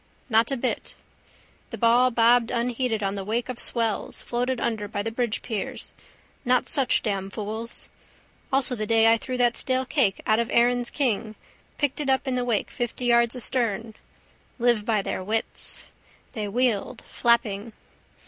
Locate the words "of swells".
3.49-4.23